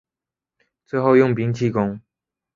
[0.83, 2.01] 最后用兵进攻。